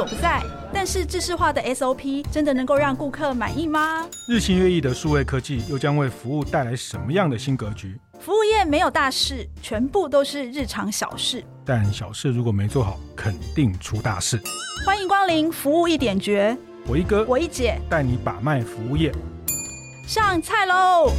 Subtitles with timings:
[0.00, 0.42] 所不在。
[0.72, 4.06] 但是，制式化的 SOP 真的能够让顾客满意吗？
[4.26, 8.00] 日新月异的数位科技又将为服务带来什么样的新格局？
[8.18, 11.44] 服务业没有大事，全部都是日常小事。
[11.66, 14.40] 但小事如果没做好，肯定出大事。
[14.86, 16.56] 欢迎光临服务一点绝，
[16.86, 19.12] 我一哥，我一姐，带你把脉服务业。
[20.06, 21.12] 上菜喽！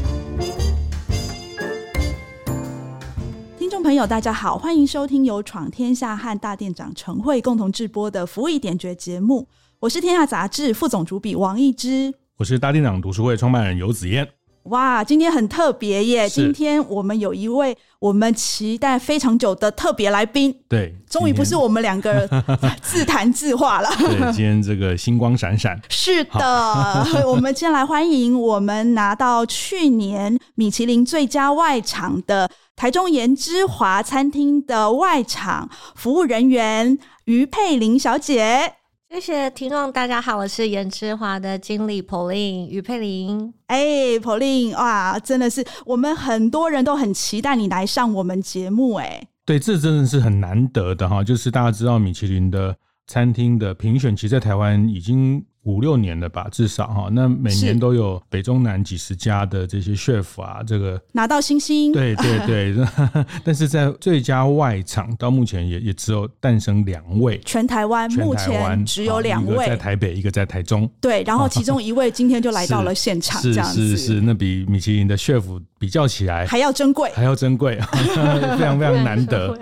[3.72, 9.48] 众朋友，大家好，欢迎收听由闯天下和大店长陈慧共同制播的《服务一点绝》节目。
[9.80, 14.28] 我是天下杂志副总主笔王一之，我是大店长读书会创办人游子燕。
[14.66, 16.30] 哇，今天很特别耶！
[16.30, 20.56] 今天我们有一位我们期待非常久的特别来宾。
[20.70, 22.28] 对，终于不是我们两个
[22.82, 23.90] 自谈自话了。
[23.98, 25.82] 对，今天这个星光闪闪。
[25.90, 38.74] 是的，我们先来欢迎我们拿到去年米其林最佳外场的台中盐之华餐厅的外场服务人员于佩玲小姐。
[39.14, 43.54] 谢谢听众，大家好，我是颜之华的经理 Pauline 于佩玲。
[43.68, 52.74] 哎，Pauline，哇，真的是我们很多人都很期待你来上我们节目，哎，对，这真的是很难得的哈，就是大家知道米其林的
[53.06, 55.44] 餐厅的评选，其实在台湾已经。
[55.64, 57.08] 五六年了吧，至少哈。
[57.12, 61.92] 那每年都有北中南几十家的这些 chef 啊，这个拿到星星。
[61.92, 62.88] 对对对，
[63.46, 67.40] 但是在最佳外场到目前也也只有诞生两位。
[67.46, 70.90] 全台湾目前只有两位，一个在台北，一个在台中。
[71.00, 79.56] 对，然后 其中一位今天就来到了现场，这样是是，那比米其林的 chef 比较起来还要珍贵， 还要珍贵，非常非常难得。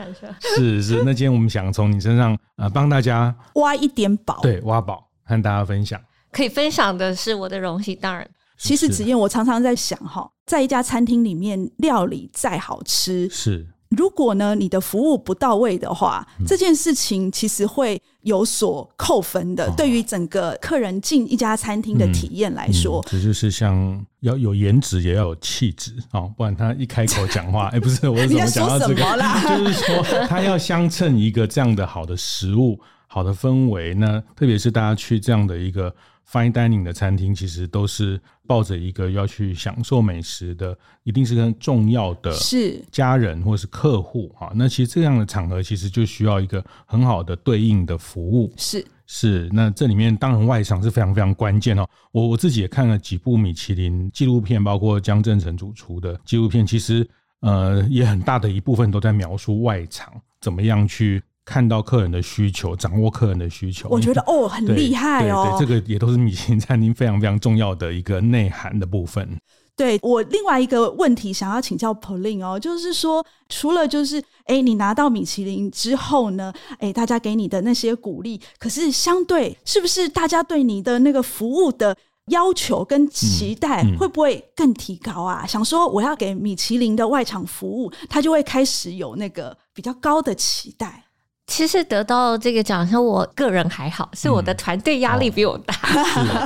[0.55, 5.08] 是是，那今天我们想从你身上啊帮大家挖一点宝，对，挖宝。
[5.29, 7.95] 和大家分享，可以分享的是我的荣幸。
[8.01, 8.27] 当然，
[8.57, 19.65] 其实子燕，我常常在想哈，在一家餐厅里面，料理再好吃，是如果呢你的服务不到位的话，嗯、这件事情其实会有所扣分的。
[19.65, 29.41] 哦、对于整个客人进一家餐厅的体验来说，这、嗯嗯、就是像要有颜值，也要有气质啊，不然他一开口讲话， 哎、欸，不是我怎么讲到这个啦？
[29.57, 32.79] 就是说他要相称一个这样的好的食物。
[33.11, 35.93] 好的氛围，那特别是大家去这样的一个
[36.31, 44.51] fine dining 的餐厅，其实都是抱着一个要去享受美食的，一定是跟重要的，是家人或是客户啊。
[44.53, 48.53] 那其实这样的场合，其实就需要一个很好的对应的服务。
[48.57, 51.87] 是是，那这里面当然外场是非常非常关键哦。
[52.11, 57.09] 我我自己也看了几部米其林纪录片，包括江振成主厨的纪录片，其实
[57.39, 61.23] 呃也很大的一部分都在描述外场怎么样去。
[61.49, 65.57] 看到客人的需求，掌握客人的需求，我觉得哦，很厉害哦。
[65.57, 69.27] 对，对，对，这个也都是米其林餐厅非常非常重要的一个内涵的部分。
[69.75, 85.41] 对，我另外一个问题想要请教 Pauline 哦，就是说，除了就是哎，你拿到米其林之后呢，哎，大家给你的那些鼓励，可是相对是不是大家对你的那个服务的要求跟期待会不会更提高啊？
[85.41, 91.05] 嗯嗯、想说我要给米其林的外场服务，他就会开始有那个比较高的期待。
[91.49, 95.73] 其实得到这个奖项，我个人还好，是我的团队压力比我大。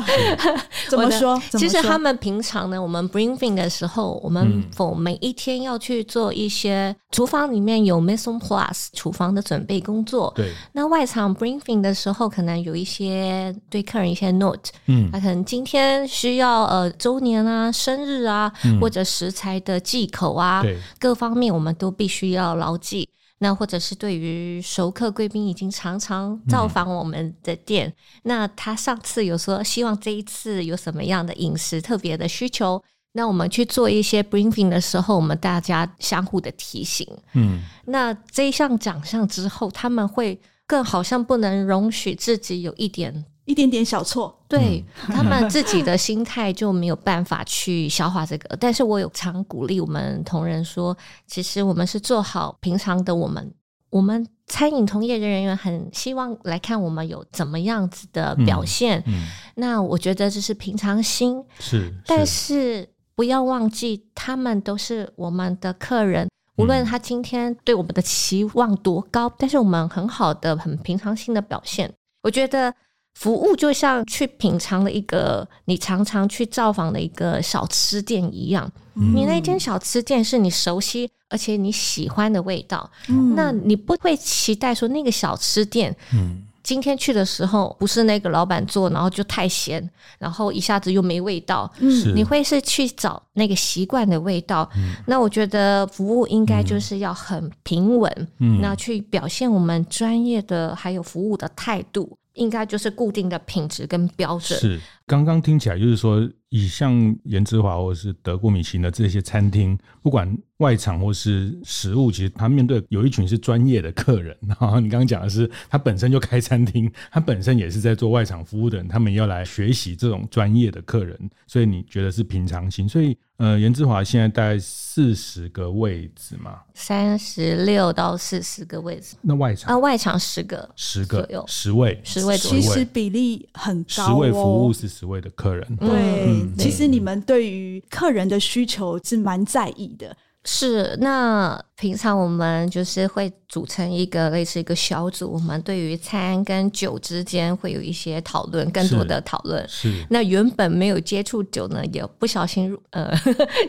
[0.90, 1.40] 怎么说？
[1.52, 10.32] 其实他们平常呢，我们 briefing 的时候，我们否每一天要去做一些厨房里面有 Maison plus 厨房的准备工作。
[10.36, 10.54] 对。
[10.72, 20.64] 那外场 briefing 的时候，可能有一些对客人一些 note，嗯，他可能今天需要呃周年啊、生日啊，或者食材的忌口啊，
[20.98, 23.10] 各方面我们都必须要牢记。
[23.44, 27.94] 那或者是对于熟客贵宾已经常常造访我们的店，嗯、
[28.24, 37.06] 那他上次有说希望这一次有什么样的饮食特别的需求，那我们去做一些 briefing 的时候，我们大家相互的提醒。
[37.34, 43.26] 嗯，那这一项奖项之后，他们会更好像不能容许自己有一点。
[43.46, 48.56] 一点点小错，对、嗯、他们自己的心态就没有办法去消化这个。
[48.58, 50.96] 但是我有常鼓励我们同仁说，
[51.28, 53.54] 其实我们是做好平常的我们，
[53.90, 59.04] 我们餐饮从业的人员很希望来看我们有怎么样子的表现。
[59.08, 72.74] 嗯嗯、那我觉得这是平常心，是，是，但是不要忘记，他们都是我们的客人，无论他今天对我们的期望多高，但是我们很好的、很平常心的表现，我觉得。
[73.14, 86.44] 服务就像去品尝了一个你常常去造访的一个小吃店一样，嗯、你那间小吃店是你熟悉而且你喜欢的味道，嗯、那你不会期待说那个小吃店，嗯。
[86.64, 89.86] 今天去的时候，不是那个老板做，然后就太咸，
[90.18, 91.70] 然后一下子又没味道。
[91.80, 94.70] 嗯，你会是去找那个习惯的味道。
[94.78, 104.60] 嗯，那我觉得服务应该就是要很平稳，嗯，那去表现我们专业的还有服务的态度，应该就是固定的品质跟标准。
[104.60, 114.38] 是，刚刚听起来就是说，以像颜之华或者是德国米其林的这些餐厅，不管外场或是食物，其实他面对有一群是专业的客人。
[114.48, 121.18] 然后你刚刚讲的是，他本身就开餐厅，他本身也是在做外场服务的人，他们要来学习这种专业的客人，
[121.48, 122.88] 所以你觉得是平常心。
[122.88, 129.16] 所以，呃，颜之华现在大概四十个位置嘛，三十六到四十个位置。
[129.22, 135.68] 那外场啊，外场十个，十个有十位，十位，其实比例很高，哦，十位服务是十位的客人。
[135.76, 140.16] 对，嗯、其实你们对于客人的需求是蛮在意的。
[140.46, 149.66] 是，那平常我们就是会组成一个类似一个小组，我们对于餐跟酒之间会有一些讨论，更多的讨论。
[149.68, 153.14] 是，那原本没有接触酒呢，也不小心入呃，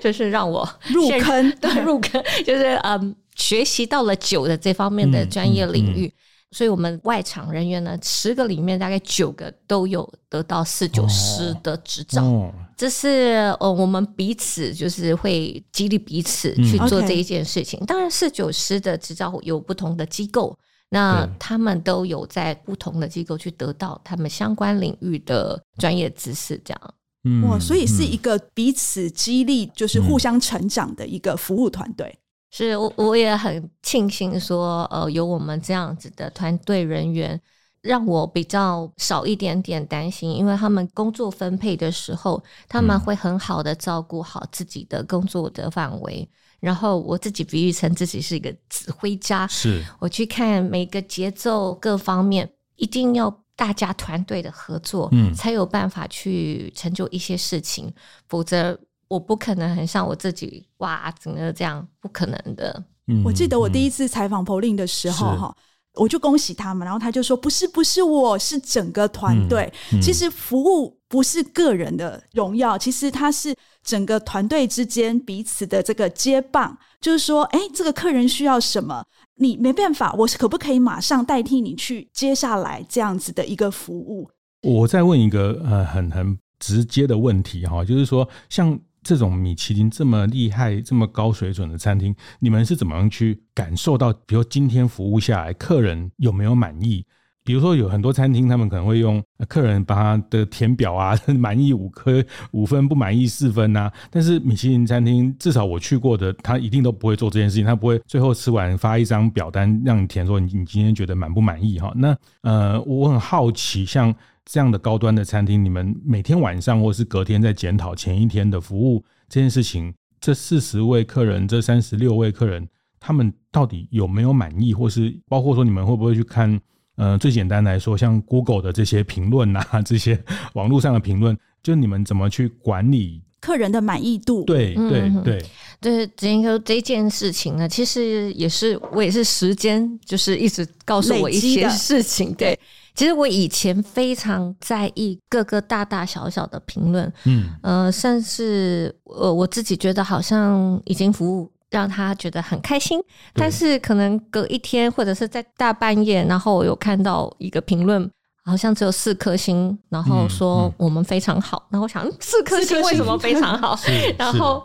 [0.00, 6.06] 就是让我入坑，对，入坑，就是嗯，学习到了酒的这方面的专业领域。
[6.06, 6.12] 嗯嗯嗯
[6.54, 12.22] 所以，我们外场人员呢，十个里面大概九个都有得到四九师的执照。
[12.22, 17.80] 哦，这是呃，我们彼此就是会激励彼此去做这一件事情。
[17.80, 20.56] 嗯，当然，四九师的执照有不同的机构，
[20.90, 26.94] 那他们都有在不同的机构去得到他们相关领域的专业知识，这样。
[27.24, 32.16] 嗯，哇，所以是一个彼此激励，就是互相成长的一个服务团队。
[32.56, 37.40] 是我，我也很庆幸说，呃，有我们这样子的团队人员，
[37.80, 46.20] 让我比较少一点点担心，因为他们工作分配的时候，他们会很好的照顾好自己的工作的范围。
[46.20, 46.28] 嗯、
[46.60, 57.92] 然后我自己比喻成自己是一个指挥家，是我去看每个节奏各方面，一定要大家团队的合作，嗯，才有办法去成就一些事情，
[58.28, 58.78] 否则。
[59.14, 62.82] 我不可能很像我自己哇，整个这样不可能的。
[63.06, 65.56] 嗯，我记得我第一次采访 Pauline 的时候，哈，
[65.94, 69.72] 我就恭喜他们，然后他就说：“不是，不是，我是整个团队。
[69.92, 76.76] 嗯嗯、其实服务不是个人的荣耀，其实它是整个团队之间彼此的这个接棒。
[77.00, 79.04] 就是说，哎，这个客人需要什么，
[79.36, 84.28] 你没办法，我是可不可以马上代替你去接下来这样子的一个服务？”
[84.62, 88.80] 我再问一个呃很很直接的问题哈，就是说像。
[89.04, 94.12] 这种米其林这么厉害、这么高水准的餐厅，你们是怎么样去感受到？
[94.26, 97.04] 比如今天服务下来，客人有没有满意？
[97.44, 103.92] 比如说有很多餐厅，他们可能会用客人把他的填表啊， 满意五颗五分，不满意四分啊。
[104.10, 111.92] 但是米其林餐厅，至少我去过的，他一定都不会做这件事情，他不会最后吃完发一张表单让你填，说你你今天觉得满不满意哈？
[111.96, 114.14] 那呃，我很好奇，像。
[114.44, 122.68] 这样的高端的餐厅，你们每天晚上或是隔天在检讨前一天的服务这件事情，这四十位客人，这三十六位客人，
[123.00, 126.60] 他们到底有没有满意，或是包括说你们会不会去看？
[126.96, 130.16] 呃，最简单来说，像 Google 的这些评论啊， 这些
[130.52, 134.44] 网络上的评论，就你们怎么去管理客人的满意度？
[134.44, 135.44] 对对对对，
[135.80, 142.56] 这这这件事情呢，其实也是我也是时间，就是一直告诉我一些事情，对。
[142.94, 153.00] 其实我以前非常在意各个大大小小的评论，嗯，呃，甚至呃，我自己觉得好像已经服务让他觉得很开心，
[153.34, 158.08] 但是可能隔一天或者是在大半夜，然后我有看到一个评论，
[158.44, 163.18] 好像只有四颗星，然后说我们非常好，然后我想四颗星为什么？
[163.18, 163.76] 非常好？
[164.16, 164.64] 然后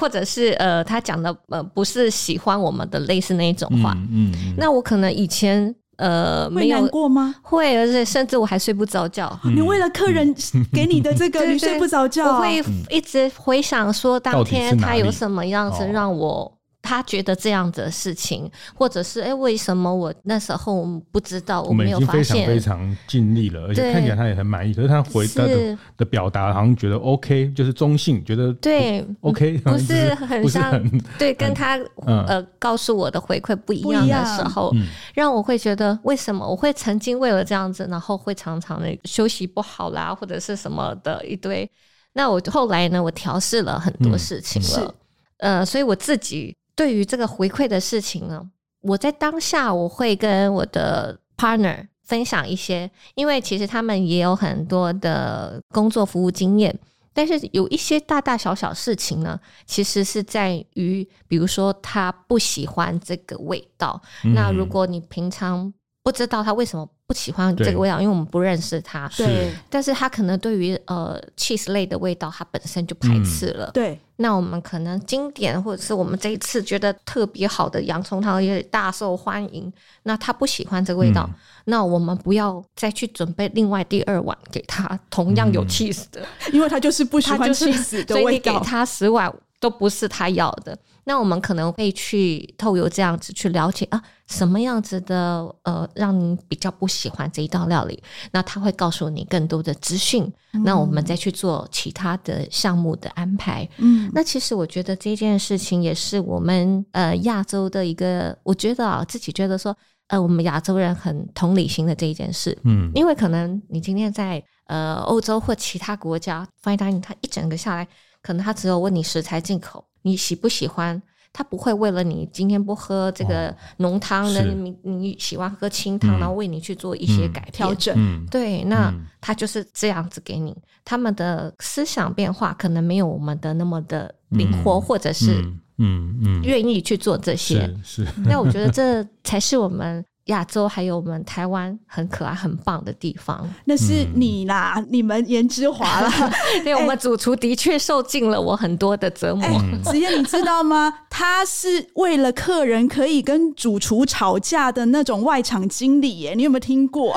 [0.00, 5.74] 或者是呃，他讲的呃不是喜欢我们的类似那一种话，嗯，那我可能以前。
[5.96, 7.34] 呃，没有会难过吗？
[7.42, 9.38] 会，而且甚至我还睡不着觉。
[9.44, 10.34] 嗯、你为了客人
[10.72, 12.26] 给你的这个，你睡不着觉。
[12.26, 16.55] 我会一直回想说，当天他有什么样子让我。
[16.86, 21.62] 他觉得这样的事情，或者是哎，为什么我那时候不知道？
[21.62, 24.72] 我们已经非常非常尽力了，而且看起来他也很满意。
[24.72, 30.80] 可是他回答的的表达，好像觉得 OK，就是中性，觉得对 OK，不 是很像，
[31.18, 31.76] 对，跟他
[32.06, 34.72] 呃告诉我的回馈不一样的时候，
[35.14, 41.68] 让我会觉得为什么我会曾经为了这样子，然后会常常的休息不好啦，或者是什么的一堆。
[42.12, 44.94] 那我后来呢，我调试了很多事情了，
[45.38, 46.56] 呃，所以我自己。
[46.76, 48.48] 对于这个回馈的事情呢，
[48.82, 56.78] 我在当下我会跟我的 partner 分享一些，因为其实他们也有很多的工作服务经验，
[57.12, 65.72] 但是有一些大大小小事情呢，其实是在于，比如说他不喜欢这个味道，嗯、那如果你平常
[66.04, 69.08] 不知道他为什么不喜欢这个味道，因为我们不认识他。
[69.16, 73.66] 对，但是他可能对于呃 cheese 类的味道，他本身就排斥了。
[73.66, 79.72] 嗯、对，那我们可能经典或者是我们这一次觉得特别好的洋葱汤也大受欢迎，
[80.02, 81.34] 那他不喜欢这个味道，嗯、
[81.66, 90.76] 那我们不要再去准备另外第二碗给他，同样有 cheese 的，因为他就是不喜欢 cheese 的味道，所以你给他十碗都不是他要的。
[91.08, 103.68] 那我们可能会去透由这样子去了解啊，什么样子的呃，让你比较不喜欢这一道料理，那他会告诉你更多的资讯，嗯、那我们再去做其他的项目的安排。
[103.78, 109.76] 嗯，那其实我觉得这件事情也是我们呃亚洲的一个，我觉得啊自己觉得说，
[110.08, 112.58] 呃，我们亚洲人很同理心的这一件事。
[112.64, 117.86] 嗯，因为可能你今天在呃欧洲或其他国家，fine dining，他一整个下来，
[118.26, 119.84] 可能他只有问你食材进口。
[120.02, 121.00] 你喜不喜欢？
[121.32, 128.26] 他不会为了你今天不喝这个浓汤的，你你喜欢喝清汤，然后为你去做一些改调整。
[128.30, 130.56] 对，那他就是这样子给你。
[130.84, 135.42] 他们的思想变化可能没有我们的那么的灵活，或者是
[135.78, 137.72] 嗯嗯愿意去做这些。
[137.84, 140.04] 是，那我觉得这才是我们。
[140.26, 146.32] 亚洲还有我们台湾很可爱、很棒的地方，那是你啦，嗯、你们颜之华啦。
[146.64, 149.48] 对，我们主厨的确受尽了我很多的折磨。
[149.84, 150.92] 子嫣，你知道吗？
[151.08, 157.12] 他是为了客人可以跟主厨吵架的那种外场经理耶，你有没有听过？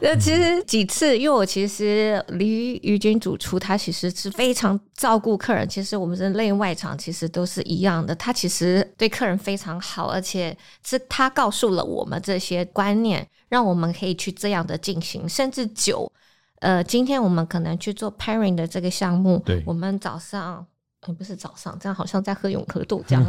[0.00, 5.68] 呃， 其实几次，因为我其实离于君主厨，他其实是非常照顾客人。
[5.68, 10.56] 其实我们人内外场其实都是一样的，他其实对客人非常好，而且
[10.86, 12.54] 是他告诉了我们这些。
[12.54, 16.12] 些观念，让我们可以去这样的进行，甚至九，
[16.60, 20.66] 呃，今天我们可能去做 pairing 的这个项目，对，我们早上。
[21.12, 23.20] 不是早上，这样好像在喝永和豆浆。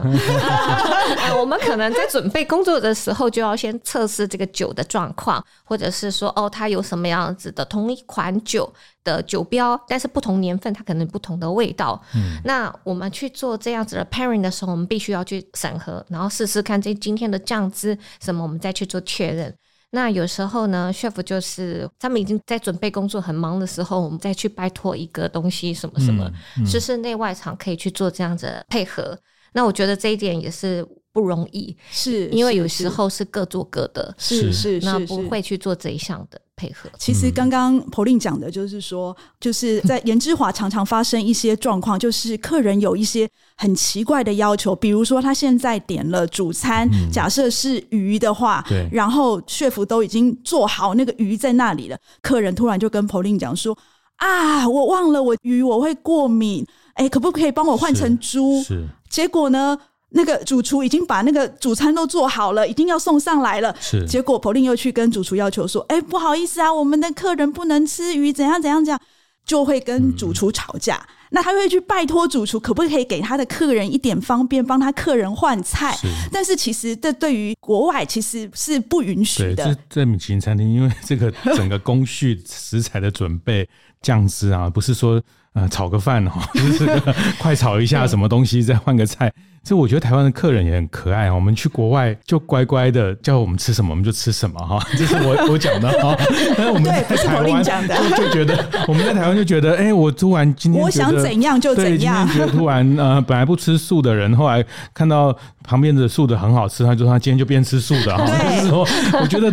[1.40, 8.72] 我们可能在准备工作的时候，就要先测试这个酒的状况，或者是说，哦，它有什么样子的同一款酒
[9.04, 12.00] 的酒标，但是不同年份，它可能不同的味道。
[12.14, 19.54] 嗯，那我们去做这样子的 pairing 的时候，我们必须要去审核，然后试试看这今天的酱汁什么，我们再去做确认。
[19.96, 26.30] 那有时候呢，chef 就是他们已经在准备工作很忙的时候，我们再去拜托一个东西什么什么，
[26.70, 29.18] 就是内外场可以去做这样子的配合。
[29.54, 30.86] 那我觉得这一点也是
[31.16, 36.40] 不容易，是因为有时候是各做各的，是是是，那不会去做这一项的。
[36.58, 36.90] 配合。
[36.98, 53.78] 其实刚刚 Pauline 讲的就是说，就是在颜之华常常发生一些状况，就是客人有一些很奇怪的要求，比如说他现在点了主餐，假设是鱼的话，对，然后 chef 都已经做好那个鱼在那里了，客人突然就跟 Pauline 讲说
[54.16, 59.78] ：“啊，我忘了我鱼我会过敏，哎，可不可以帮我换成猪？”是，结果呢？
[60.16, 63.76] 那个主厨已经把那个主餐都做好了，一定要送上来了。
[63.80, 69.00] 是，结果 Pauline 又去跟主厨要求说：“哎、欸，不好意思啊，我们的客人不能吃鱼，怎样怎样，怎样
[69.46, 70.96] 就会跟主厨吵架。
[70.96, 75.94] 嗯、那他会去拜托主厨，可不可以给他的客人一点方便，帮他客人换菜？
[75.98, 79.66] 是，但是其实这对于国外其实是不允许的。
[79.66, 83.68] 这这米其林餐厅，因为这个整个工序、食材的准备、
[84.02, 89.30] 酱汁啊，不是说呃炒个饭哦， 就是个快炒一下什么东西，再换个菜。”
[89.66, 96.16] 这我觉得台湾的客人也很可爱，我们去国外就乖乖的叫我们吃什么我们就吃什么哈， 这是我我讲的哈。
[96.56, 101.92] 但是我们在台湾就就觉得我们在台湾就觉得，哎，我突然今天我想怎样就怎样。
[101.92, 104.64] 对，今天觉得突然呃，本来不吃素的人，后来
[104.94, 108.26] 看到旁边的素的很好吃，他就说他今天就变吃素的哈。
[108.56, 108.88] 就是说，
[109.22, 109.52] 我觉得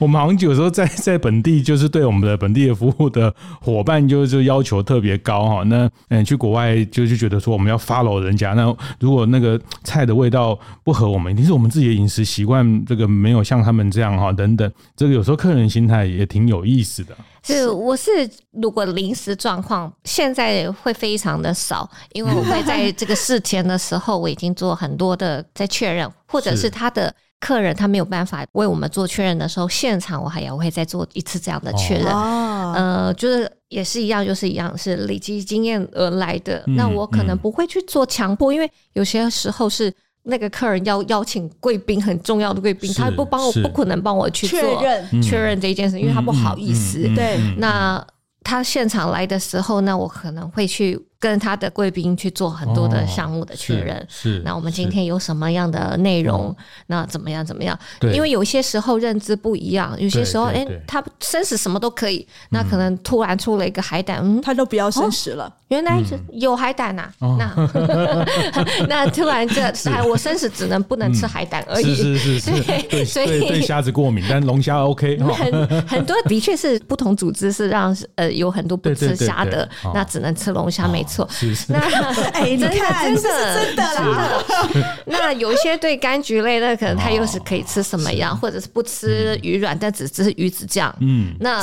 [0.00, 5.62] 我们好像有时候在在本地就是对我们的本地的服务的伙伴就就要求特别高哈。
[5.64, 9.58] 那嗯，去国外就就觉得说我们要 follow 人家，那如果那个。
[9.84, 17.16] 菜的味道不合我们，一定是我们自己的饮食习惯，这个没有像他们这样哈，等等，这个有时候客人心态也挺有意思的。
[17.54, 18.10] 是，我是
[18.52, 32.06] 如果临时状况，现在会非常的少，因为我会在这个事前的时候，我已经做很多的在确认，或者是他的客人他没有办法为我们做确认的时候，现场我还要会再做一次这样的确认。
[32.06, 36.62] 哦，呃，就是也是一样，就是一样是累积经验而来的。
[36.66, 39.92] 嗯，那我可能不会去做强迫，因为有些时候是。
[40.28, 45.22] 那个客人要邀请贵宾，很重要的贵宾，他不帮我，不可能帮我去做确认。
[45.22, 47.00] 确认这一件事，因为他不好意思。
[47.14, 48.04] 对，那
[48.44, 53.96] 他现场来的时候，那我可能会去跟他的贵宾去做很多的项目的确认。
[53.96, 56.54] 哦、是，是那我们今天有什么样的内容？
[56.86, 57.44] 那怎么样？
[57.44, 57.78] 怎么样？
[58.14, 65.44] 因为有些时候认知不一样，有些时候，哎，他生食什么都可以，那可能突然出了一个海胆，嗯，他都不要生食了。
[65.44, 69.60] 哦、原来是有海胆呐、啊，嗯、那 那突然这
[69.90, 71.94] 哎，我生食只能不能吃海胆而已。
[71.94, 75.18] 是是是，对，所以对虾子过敏，但龙虾 OK。
[75.18, 81.28] 很很多的确是不同组织是让呃有很多不吃虾的，那只能吃龙虾，没错。
[81.68, 81.78] 那
[82.32, 84.44] 哎，真的真的真的啦。
[85.06, 90.94] 那有些对柑橘类的，可能他又是可以吃什么样，或者是不吃鱼卵，但只吃鱼子酱。
[91.00, 91.60] 嗯，那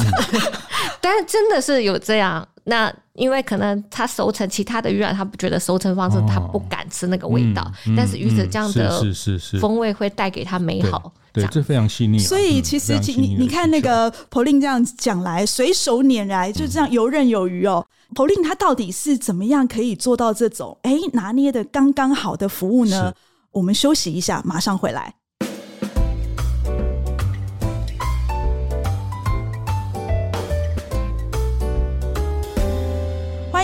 [0.99, 2.45] 但是真的是有这样。
[2.65, 7.71] 那因为可能它熟成其他的鱼卵，他不觉得熟成方式，他不敢吃那个味道。
[7.95, 9.01] 但是鱼子酱的
[9.61, 11.13] 风味会带给他美好。
[11.31, 12.17] 对，这非常细腻。
[12.17, 17.85] 所以其实你你看那个 Pauline 这样讲来，随手拈来就这样游刃有余哦。
[18.15, 23.13] Pauline 他到底是怎么样可以做到这种哎拿捏的刚刚好的服务呢？
[23.51, 25.13] 我们休息一下，马上回来。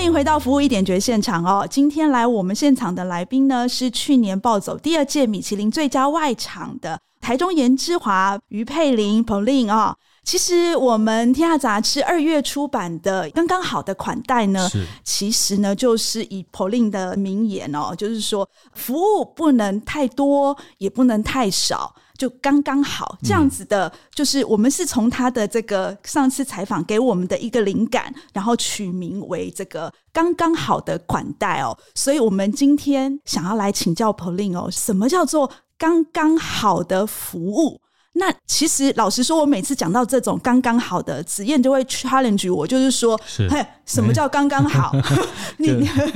[0.01, 1.63] 欢迎回到服务一点绝现场哦！
[1.69, 9.95] 今天来我们现场的来宾呢，是去年暴走第二届米其林最佳外场的台中颜之华于佩玲 Pauline 哦。
[10.23, 14.67] 其实我们天下杂志二月出版的《刚刚好的款待》呢，
[15.03, 21.93] 其实呢就是以 Pauline 的名言哦，就是说服务不能太多，也不能太少。
[22.21, 31.75] 就刚刚好这样子的，就是我们是从他的这个上次采访给我们的一个灵感，然后取名为这个刚刚好的款待哦。
[31.95, 37.81] 所以我们今天想要来请教 Pauline 哦，什么叫做刚刚好的服务？
[38.13, 44.91] 那其实老实说，我每次讲到这种刚刚好的，子燕就会 challenge 我，就是说，是嘿，什么叫刚刚好？
[45.57, 45.71] 你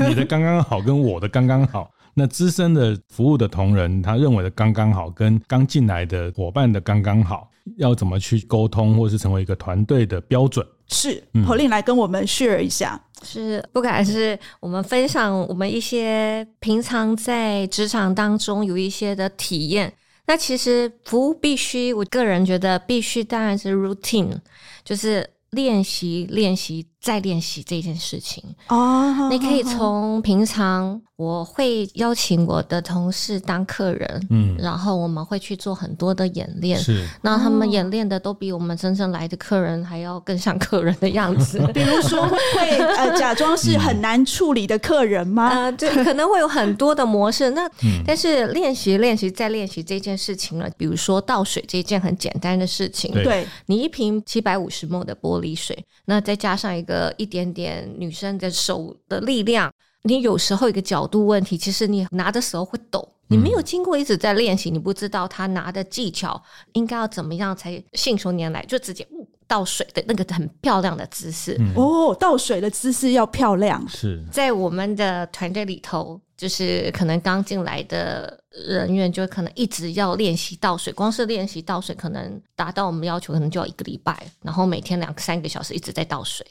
[0.08, 1.90] 你的刚刚好跟我的刚刚好。
[2.18, 10.66] 那资深的服务的同仁，他认为的刚刚好，跟刚进来的伙伴的刚刚好，要怎么去沟通，或是成为一个团队的标准？
[10.88, 13.00] 是，Pauline 来跟我们 share 一下。
[13.22, 19.92] 是，不管是我们分享我们一些平常在职场当中有一些的体验。
[20.28, 24.38] 那其实服务必须，我个人觉得必须，当然是 routine，
[24.84, 28.44] 就是练习、练习再练习这件事情。
[28.70, 31.00] 哦，你可以从平常。
[31.18, 41.58] 我会邀请我的同事当客人，嗯，然后我们会去做很多的演练，是，那他们演练的都比我们真正来的客人还要更像客人的样子。
[41.74, 45.48] 比如说会呃假装是很难处理的客人吗？
[45.56, 47.50] 呃，对，可能会有很多的模式。
[47.52, 47.62] 那
[48.06, 59.72] 但是练习练习再练习这件事情了，比如说倒水这件很简单的事情，对，你一瓶七百五十 ml 的玻璃水，那再加上一个一点点女生的手的力量。
[60.04, 66.40] 你有时候一个角度问题，其实你拿的时候会抖，你没有经过一直在练习，你不知道他拿的技巧
[66.74, 69.08] 应该要怎么样才信手拈来，就直接
[69.48, 71.56] 倒水的那个很漂亮的姿势。
[71.60, 73.84] 嗯、哦，倒水的姿势要漂亮。
[73.90, 86.46] 是在我们的团队里头，就是可能刚进来的人员就可能一直要练习倒水，光是练习倒水可能达到我们要求，可能就要一个礼拜，然后每天两三个小时一直在倒水。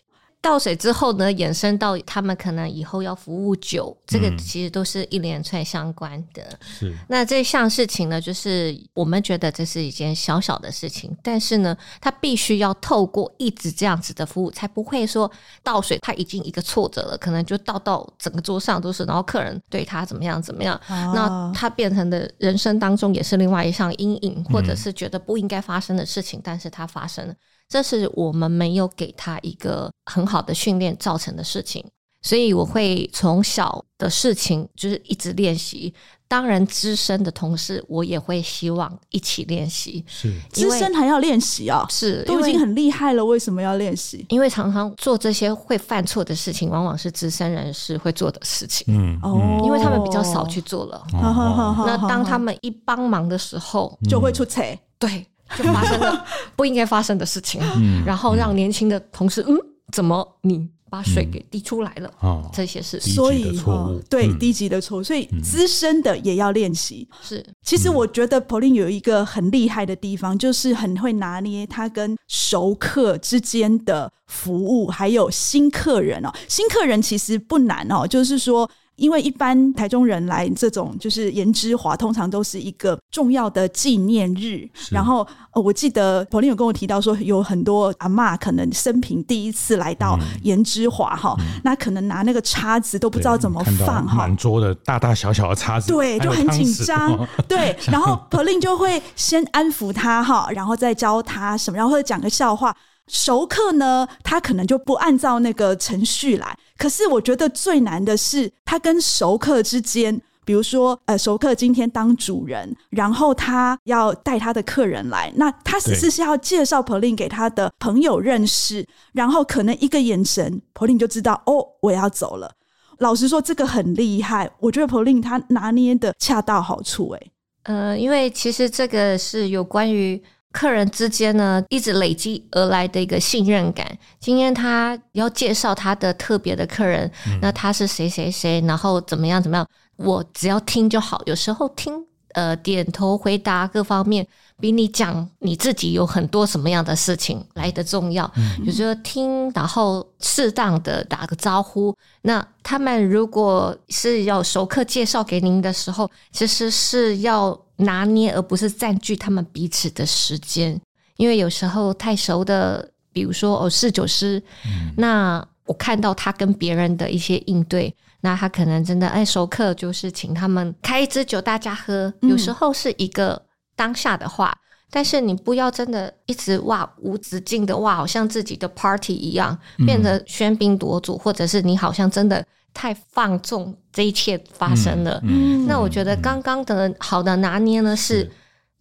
[0.45, 6.43] 倒水之后呢，衍生到他们可能以后要服务酒，这个其实都是一连串相关的。
[6.61, 15.31] 是，那这项事情呢，就是我们觉得这是一件小小的事情，但是呢，他必须要透过一直这样子的服务，才不会说
[15.63, 27.35] 倒水他已经一个挫折了，可能就倒到整个桌上都是，然后客人对他怎么样怎么样，啊、那他变成的人生当中也是另外一项阴影，或者是觉得不应该发生的事情，但是他发生了。
[27.69, 31.85] 这是我们没有给他一个很好的训练造成的事情，
[32.23, 35.93] 所以我会从小的事情就是一直练习。
[36.27, 40.05] 当然，资深的同事我也会希望一起练习。
[40.09, 41.87] 是，资深还要练习啊？
[41.89, 44.25] 是，都已经很厉害了，为什么要练习？
[44.31, 48.85] 因为常常做这些会犯错的事情，往往是资深人士会做的事情。
[48.89, 51.07] 嗯，哦，因为他们比较少去做了。
[51.13, 54.65] 那当他们一帮忙的时候，就会出错。
[54.99, 55.25] 对。
[55.57, 56.25] 就发生了
[56.57, 59.57] 不应该发生的事情，嗯、然后让年轻的同事，嗯，
[59.93, 62.11] 怎么你把水给滴出来了？
[62.23, 63.61] 嗯、这些事，所以
[64.09, 67.09] 对低级的错误，所以资深的也要练习。
[67.23, 76.33] 是，其实我觉得 Pauline 有一个很厉害的地方，就是很会拿捏他跟熟客之间的服务，还有新客人哦。
[76.49, 78.71] 新客人其实不难哦，就是说。
[78.97, 84.69] 因为一般台中人来这种就是颜之华，通常都是一个重要的纪念日。
[84.91, 97.27] 然后，呃，我记得 Pauline 有跟我提到说，有很多阿嬷可能生平第一次来到颜之华哈，那可能拿那个叉子都不知道怎么放哈，满桌的大大小小的叉子，对，就很紧张。
[97.49, 102.75] 对，然后 Pauline 就会先安抚他哈，然后再教他什么，然后或者讲个笑话。
[103.07, 106.57] 熟客呢，他可能就不按照那个程序来。
[106.77, 122.53] 可是我觉得最难的是，他跟熟客之间，比如说，呃，熟客今天当主人，然后他要带他的客人来，那他只是是要介绍 Pauline 给他的朋友认识，然后可能一个眼神，Pauline 就知道哦，我要走了。
[122.99, 127.19] 老实说，这个很厉害，我觉得 Pauline 他拿捏的恰到好处，欸。
[127.19, 127.31] 诶，
[127.63, 130.23] 呃，因为其实这个是有关于。
[130.55, 133.85] 客人之间呢，一直累积而来的一个信任感。
[134.21, 137.11] 今天他要介绍他的特别的客人，
[137.43, 141.21] 那他是谁谁谁，然后怎么样怎么样，我只要听就好。
[141.27, 141.93] 有时候听，
[142.35, 144.25] 呃，点头回答各方面，
[144.61, 148.31] 比你讲你自己有很多什么样的事情来的重要。
[148.37, 151.95] 嗯、有时候听，然后适当的打个招呼。
[152.23, 157.59] 那他们如果是要熟客介绍给您的时候，其实是要。
[157.79, 160.81] 拿捏，而不是占据他们彼此的时间，
[161.17, 173.43] 因为有时候太熟的，比如说哦侍酒师，嗯、那我看到他跟别人的一些应对，那他可能真的哎熟客就是请他们开一支酒大家喝，嗯、有时候是一个
[173.77, 174.57] 当下的话，
[174.91, 182.45] 但是你不要真的一直哇无止境的哇，好像自己的 party 一样，变得喧宾夺主，或者是你好像真的。
[182.77, 185.21] 太放纵，这一切发生了。
[185.23, 188.29] 嗯，那我觉得刚刚的好的拿捏呢，是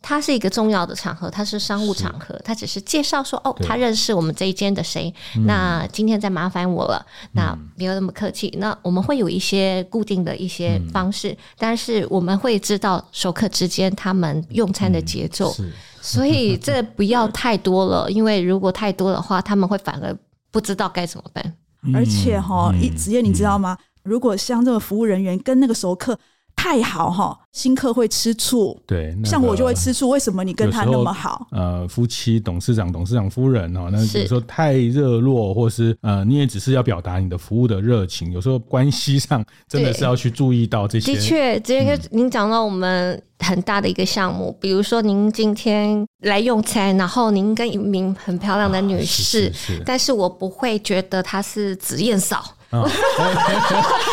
[0.03, 5.11] 它是一个重要的场合，它是商务场合，它只是介绍说哦，他认识我们这一间的谁。
[5.45, 8.53] 那今天再麻烦我了，那不要那么客气。
[8.59, 15.55] 那我们会有一些固定的一些方式，但是我们会知道熟客之间他们用餐的节奏，
[16.01, 20.13] 所以这不要太多了， 因为如果太多的话，他们会反而
[20.51, 21.55] 不知道该怎么办。
[21.93, 23.77] 而且哈，一职业，你知道吗？
[24.03, 26.19] 如果像这个服务人员跟那个熟客
[26.55, 28.79] 太好哈，新客会吃醋。
[28.87, 30.09] 对，像我就会吃醋。
[30.09, 31.45] 为什么你跟他那么好？
[31.51, 41.13] 呃，夫妻、董事长、董事长夫人哦，那有时候太热络，或是呃，你也只是要表达你的服务的热情，有时候关系上真的是要去注意到这些。
[41.13, 49.51] 的确，这个您讲到我们很大的一个项目，比如说您今天来用餐，然后您跟一名很漂亮的女士，
[49.85, 52.55] 但是我不会觉得她是紫燕嫂。
[52.73, 52.89] 哦，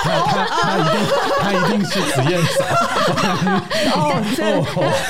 [0.04, 0.10] 他
[0.60, 0.94] 他一定
[1.40, 2.60] 他一定是紫燕嫂。
[3.96, 3.98] 哦，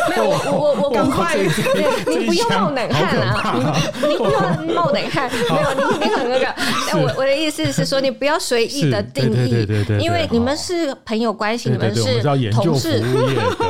[0.08, 3.18] 没有我我我赶快，你不用冒冷汗。
[3.18, 3.76] 啊！
[3.96, 6.46] 你不用冒冷汗，没有你你很那个。
[6.92, 9.66] 我我的意思是说，你不要随意的定义，
[10.00, 13.00] 因为你们是朋友关系，你们是同事。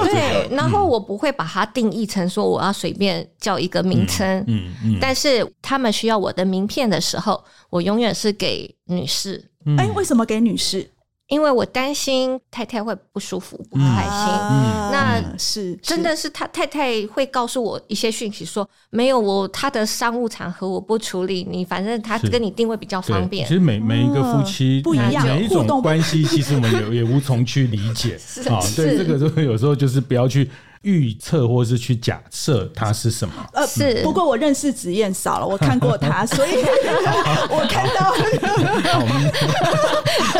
[0.05, 4.45] 对，然后我不会把它定义成说我要随便叫一个名称。
[4.47, 4.99] 嗯嗯。
[5.01, 9.50] 但是他们需要我的名片的时候，我永远是给女士。
[9.77, 10.89] 哎，为什么给女士？
[11.29, 14.35] 因为我担心太太会不舒服、不开心。
[14.51, 23.47] 嗯，那是真的是他太太会告诉我一些讯息，说没有我他的商务场合我不处理你，反正他跟你定位比较方便。
[23.47, 28.19] 其实每每一个夫妻不一样，每一种关系，其实我们也也无从去理解
[28.51, 28.59] 啊。
[28.75, 30.51] 对，这个就有时候就是不要去。
[30.83, 33.35] 预测或是去假设它是什么？
[33.53, 34.03] 呃，是。
[34.03, 36.53] 不过我认识紫燕少了，我看过他，所以
[37.51, 38.15] 我看到。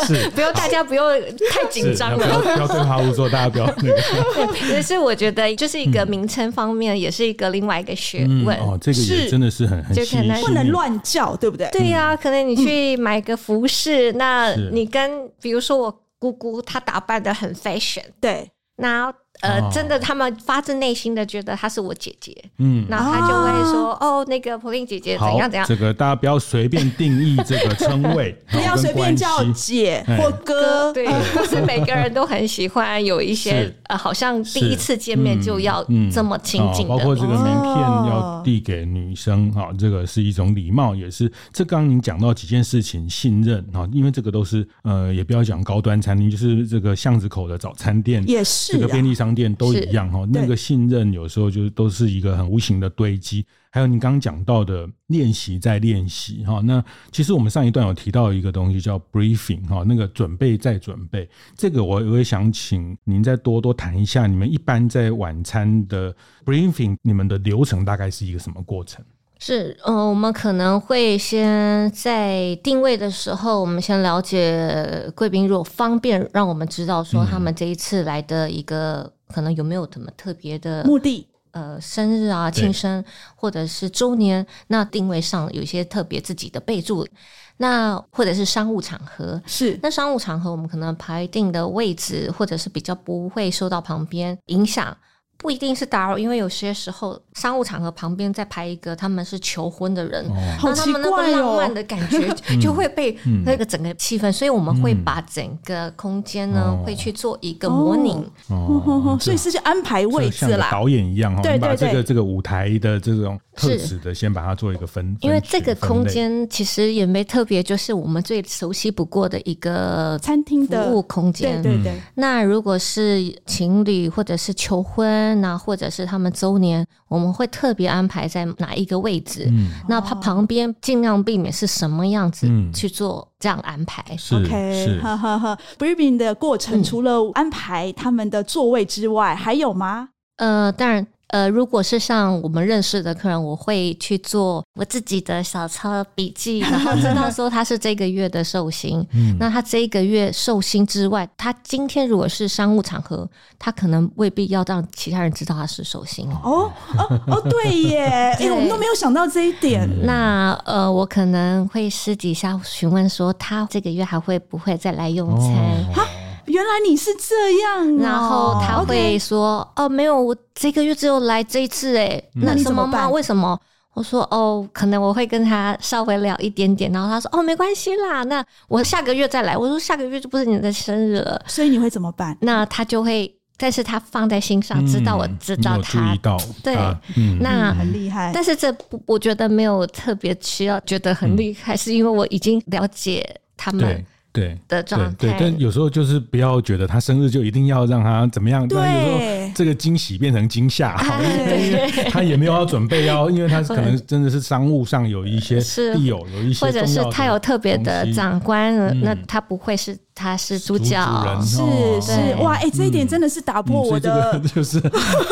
[0.07, 1.05] 是， 不用大家不用
[1.53, 4.47] 太紧张了，不要对号入座，大家不要那个。
[4.53, 8.57] 可是我觉得，就是一个名称方面，也是一个另外一个学问。
[8.59, 11.69] 哦，这个也真的是很很，就可能不能乱叫，对不对？
[11.71, 19.13] 对呀，可能你去买个服饰，那你跟比如说我姑姑，她打扮的很 fashion，对，那。
[19.41, 25.67] 呃，真的，他们发自内心的觉得她是我姐姐，嗯，然后他就会说，哦，那个 Pauline 姐姐怎样怎样。
[25.67, 36.91] 这个大家不要随便定义这个称谓， 不要随便叫姐或哥，对， 不是每个人都很喜欢有一些呃，好像第一次见面就要这么亲近的。
[36.91, 41.33] 包括这个名片要递给女生，哈，这个是一种礼貌，也是。
[41.51, 53.45] 这刚刚您讲到几件事情，信任啊，因为这个都是呃，也不要讲高端餐厅，就是这个巷子口的早餐店，也是这个便利商店都一样哈，那个信任有时候就都是一个很无形的堆积。
[53.71, 61.29] 还有你刚刚讲到的练习在练习哈，那其实我们上一段有提到一个东西叫 briefing 哈，那个准备再准备。
[61.55, 69.05] 这个我我也想请您再多多谈一下，你们一般在晚餐的 briefing，你们的流程大概是一个什么过程？
[69.43, 83.03] 是，嗯、呃，我们可能会先在定位的时候，我们先了解贵宾，如果方便让我们知道说他们这一次来的一个、嗯、可能有没有什么特别的目的，呃，生日啊、庆生
[83.35, 87.09] 或者是周年，那定位上有一些特别自己的备注，
[87.57, 94.95] 那或者是商务场合，是那商务场合我们可能排定的位置，或者是比较不会受到旁边影响。
[95.41, 100.23] 不一定是打扰，因为有些时候商务场合旁边再排一个他们是求婚的人，
[100.63, 102.29] 那、哦、他们那个浪漫的感觉
[102.61, 108.13] 就 会被那个整个气氛，嗯、所以我们会把整个空间呢、嗯、会去做一个模拟，
[108.49, 108.83] 哦。
[108.87, 122.01] 哦、所以是去安排位置啦，导演一样，对对对，把这个这个舞台的这种特质的先把它做一个分，因为这个空间其实也没特别，就是我们最熟悉不过的一个餐厅的服务空间，对对对。
[122.17, 125.30] 那如果是情侣或者是求婚。
[125.37, 129.47] 那或者是他们周年，我们会特别安排在哪一个位置？
[129.51, 134.05] 嗯，那它旁边尽量避免是什么样子去做这样安排。
[134.33, 135.59] 嗯、OK，哈哈哈。
[135.79, 140.09] Briefing 的过程除了安排他们的座位之外，嗯、还有吗？
[140.37, 141.07] 呃，当然。
[141.31, 149.07] 呃，如果是像我们认识的客人，我会去做我自己的小抄笔记， 然后知道说他是这个月的寿星。
[149.13, 156.29] 嗯，那他这个月寿星之外，他今天如果是商务场合，他可能未必要让其他人知道他是寿星。
[156.43, 158.05] 哦哦哦，对耶，
[158.39, 159.89] 哎、欸，我们都没有想到这一点。
[160.05, 165.49] 那呃，我可能会私底下询问说，他这个月还会不会再来用餐？
[165.97, 166.07] 哦
[166.51, 173.09] 原来你是这样、哦，然后他会说：“哦，没有，我这个月只有来这一次，哎，那什么吗？
[173.09, 173.59] 为什么？”
[173.95, 186.77] 我说：“哦，可能我会跟他稍微聊一点点。”然后他说：“哦，没关系啦，那我下个月再来。”我说：“下个月就不是你的生日了，所以你会怎么办？”那他就会，但是他放在心上，知道我知道他，嗯、对，
[187.17, 188.31] 嗯、那很厉害。
[188.33, 194.05] 但是这不，我觉得没有特别需要觉得很厉害，嗯、是因为我已经了解他们。
[194.33, 198.67] 对的状态，对，但有时候就是不要觉得他生日就一定要让他怎么样。
[198.69, 200.97] 对，但有时候这个惊喜变成惊吓，
[202.11, 205.61] 他也没有要准备要，因为他可能真的是商务上有一些
[205.95, 209.99] 必有有一些，或者是他有特别的长官，那他不会是。
[210.21, 211.01] 他是主角，
[211.41, 211.57] 是
[212.03, 214.79] 是哇，哎，这一点真的是打破我的， 就是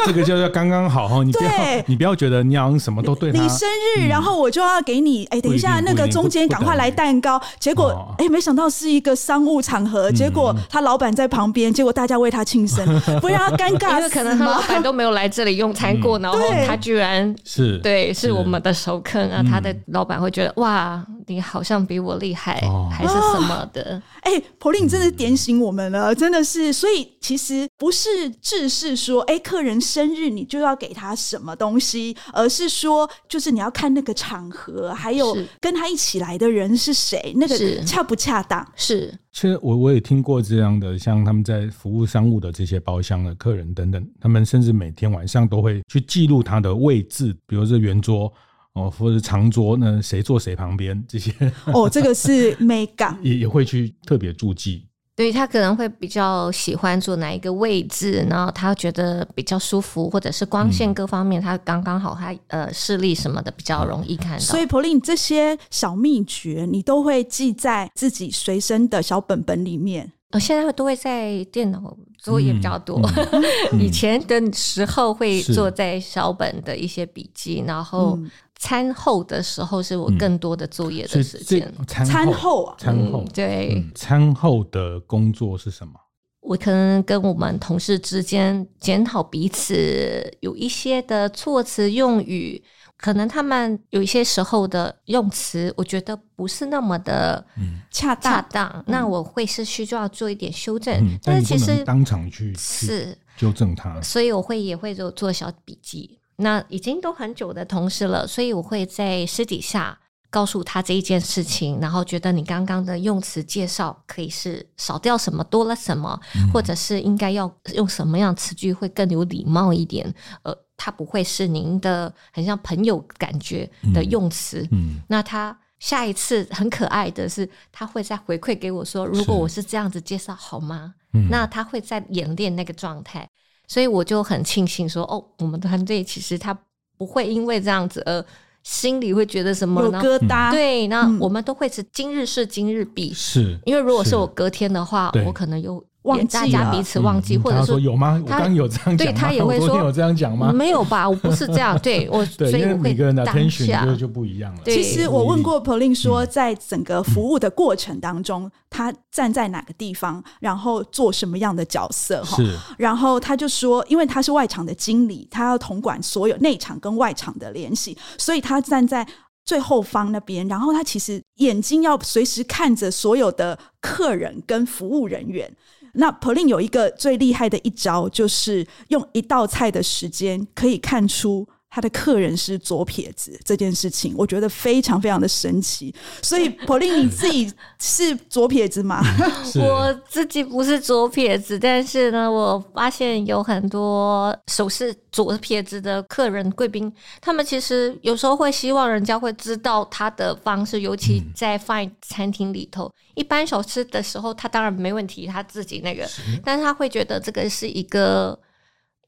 [0.07, 1.22] 这个叫叫刚刚好哈。
[1.22, 1.51] 你不要
[1.85, 3.31] 你不要觉得你好像什么都对。
[3.31, 7.38] 你生日，然后我就要给你，哎，等一下那个中间赶快来蛋糕。
[7.61, 12.87] 结果哎，没想到是一个商务场合，结果他老板在旁边，结果大家为他庆生，
[13.20, 18.38] 不让他尴尬，因为可能他老板都没有来这里用餐过，然后他居然是对是。
[18.38, 24.01] 我们的熟客啊，他的老板会觉得哇，你好像比我厉害，还是什么的？
[24.20, 24.40] 哎
[24.78, 26.72] ，Pauline 真的点醒我们了，真的是。
[26.72, 38.66] 所以其实不是只是说，哎，客人生日你就要给他什么东西，而是说，就是你要看那个场合，还有跟他一起来的人是谁，那个恰不恰当。
[38.76, 39.12] 是。
[39.32, 48.32] 其实我我也听过这样的，像他们在服务商务的这些包厢的客人等等，他们甚至每天晚上都会去记录他的位置，比如说圆桌。
[48.78, 50.00] 哦，或者长桌呢？
[50.02, 51.04] 谁坐谁旁边？
[51.08, 51.32] 这些
[51.66, 54.84] 哦，这个是美感， 也也会去特别注记。
[55.16, 64.38] 对，他可能会比较喜欢坐哪一个位置，然后他觉得比较舒服，或者是光线各方面，他刚刚好他，他呃视力什么的比较容易看到。
[64.38, 70.12] 所以，Pauline 这些小秘诀，你都会记在自己随身的小本本里面。
[70.30, 73.00] 呃，现在都会在电脑作业比较多，
[73.32, 78.16] 嗯嗯、 以前的时候会做在小本的一些笔记，然后。
[78.58, 81.72] 餐后的时候是我更多的作业的时间。
[81.86, 85.94] 餐后啊，餐后对，餐后的工作是什么？
[86.40, 92.62] 我可能跟我们同事之间检讨彼此有一些的措辞用语，
[92.96, 97.44] 可能他们有一些时候的用词，我觉得不是那么的
[97.90, 98.32] 恰当。
[98.32, 101.18] 恰当，那我会是需要做一点修正。
[101.22, 106.17] 但是其实当场去是纠正他，所以我会也会做做小笔记。
[106.40, 109.98] 那已经都很久的同事了，所以我会在私底下
[110.31, 124.61] 告诉他这一件事情，然后觉得你刚刚的用词介绍可以是少掉什么，多了什么，嗯、或者是应该要用什么样词句会更有礼貌一点，呃，他不会是您的很像朋友感觉的用词。
[124.70, 130.94] 嗯，嗯那他下一次很可爱的是，他会再回馈给我说，如果我是这样子介绍好吗？
[131.14, 133.27] 嗯、那他会再演练那个状态。
[133.68, 136.59] 所以我就很庆幸说，哦，我们团队其实他
[136.96, 138.24] 不会因为这样子而
[138.64, 140.50] 心里会觉得什么有疙瘩。
[140.50, 143.12] 对，那我们都会是今日事今日毕。
[143.12, 148.20] 是，因为如果是我隔天的话，我可能又忘记大家彼此忘记，嗯、或者说，有吗？
[148.24, 150.52] 我刚刚有这样讲，对他也会说有这样讲吗？
[150.52, 151.78] 没有吧，我不是这样。
[151.84, 154.62] 对我，对，所以因为每个人的 attention 就就不一样了。
[154.64, 162.24] 其实我问过 Pauline 说，在整个服务的过程当中，嗯、他站在哪个地方，然后做什么样的角色？
[162.24, 162.56] 哈，是。
[162.78, 169.06] 然后他就说，因为他是外场的经理，他要统管所有内场跟外场的联系，所以他站在。
[169.48, 175.50] 最后方那边，然后他其实眼睛要随时看着所有的客人跟服务人员。
[175.94, 181.48] 那 polin 有一个最厉害的一招，就是用一道菜的时间可以看出。
[181.70, 185.94] 他的客人是左撇子这件事情，我觉得非常非常的神奇。
[186.22, 189.02] 所以， Pauline 你自己是左撇子吗？
[189.61, 206.09] 我自己不是左撇子，但是呢，我发现有很多手是左撇子的客人贵宾，他们其实有时候会希望人家会知道他的方式，尤其在 fine 餐厅里头，嗯、一般小吃的时候，他当然没问题，他自己那个，
[206.42, 208.38] 但是他会觉得这个是一个。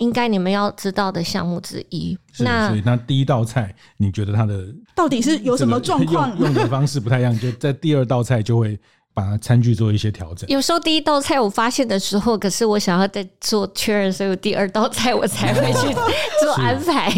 [0.00, 2.18] 应该你们要知道的项目之一。
[2.40, 6.38] 那所以那第一道菜，你觉得它的到底是有什么状况？
[6.38, 8.78] 用，的方式不太一样，就在第二道菜就会。
[9.12, 10.48] 把餐具做一些调整。
[10.48, 15.92] 有时候第一道菜我发现的时候，可是我想要再做确认，所以我第二道菜我才会去
[16.42, 17.10] 做安排。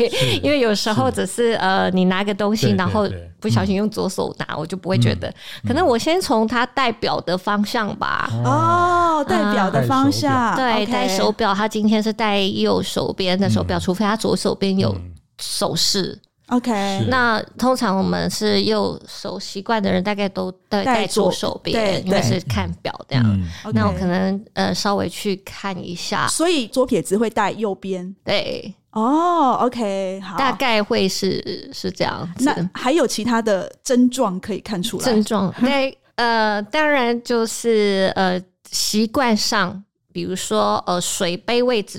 [0.43, 3.09] 因为有时候只是呃，你拿个东西，然后
[3.41, 5.33] 不小心用左手拿，我就不会觉得。
[5.67, 8.31] 可能我先从它代表的方向吧。
[8.45, 14.97] 哦，代表的方向，对，戴手表，他今天是戴右手边的手表，除非他左手边有
[15.41, 16.19] 首饰。
[16.53, 23.25] OK，那通常我们是右手习惯的人，大概都戴戴左手边，因为是看表这样。
[23.27, 28.15] 嗯、那我可能呃稍微去看一下，所以左撇子会戴右边。
[28.23, 32.31] 对，哦，OK，好，大概会是是这样。
[32.41, 35.05] 那还有其他的症状可以看出来？
[35.05, 38.39] 症状，对，呃，当然就是呃
[38.71, 41.99] 习惯上，比如说呃水杯位置。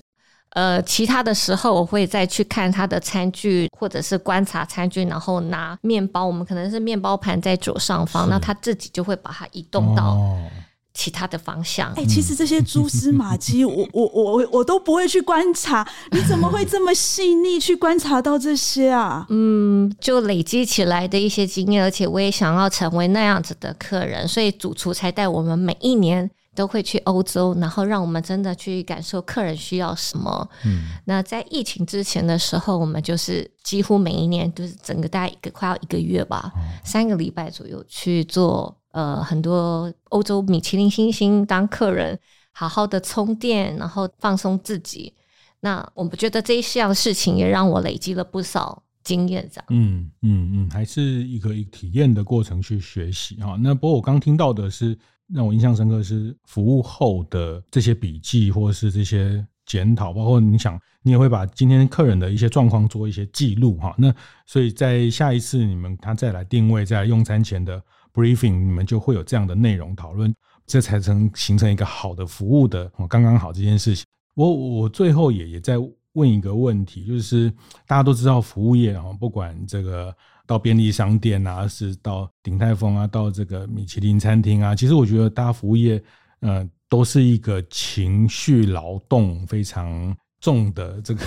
[0.53, 6.25] 呃，其他的时候我会再去看他的餐具，或者是观察餐具，然后拿面包。
[6.25, 10.15] 我们可能是面包盘在左上方，那他自己就会把它移动到
[10.93, 11.91] 其他的方向。
[11.95, 19.25] 哎、其实这些蛛丝马迹， 我我我我都不会去观察，你怎么会这么细腻去观察到这些啊？
[19.29, 26.29] 嗯，就累积起来的一些经验，而且我也想要成为那样子的客人，所以主厨才带我们每一年。
[26.55, 30.47] 都会去欧洲，然后让我们真的去感受客人需要什么。
[30.65, 42.19] 嗯，那在疫情之前的时候，我们就是几乎每一年都是整个大概一个快要一个月吧，哦、三个礼拜左右去做呃很多欧洲米其林星星当客人，
[42.51, 45.11] 好好的充电，然后放松自己。
[45.61, 49.65] 那我们觉得这一项事情也让我累积了不少经验，这样。
[49.69, 53.57] 嗯嗯嗯，还是一个一体验的过程去学习啊。
[53.59, 54.95] 那不过我刚听到的是。
[55.33, 63.95] 让我印象深刻是服务后的这些笔记，或者是这些检讨，包括你想，你也会把今天客人的一些状况做一些记录哈。
[63.97, 64.13] 那
[64.45, 67.81] 所以在下一次你们他再来定位，在用餐前的
[68.13, 70.33] briefing，你们就会有这样的内容讨论，
[70.67, 74.05] 这才能形成一个好的服务的，刚刚好这件事情。
[74.35, 75.75] 我我最后也也在
[76.13, 77.49] 问一个问题，就是
[77.87, 80.15] 大家都知道服务业啊，不管这个。
[80.45, 86.03] 到便利商店啊，是到鼎泰丰啊，到这个米其林餐厅啊，其实我觉得大家服务业，
[86.41, 91.21] 呃，都是一个情绪劳动非常重的这个